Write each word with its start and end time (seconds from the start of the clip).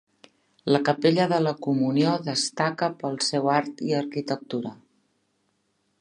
La 0.75 0.79
capella 0.87 1.27
de 1.33 1.37
la 1.47 1.51
Comunió 1.67 2.15
destaca 2.29 2.91
pel 3.03 3.21
seu 3.27 3.53
art 3.59 3.87
i 3.91 3.95
arquitectura. 4.03 4.73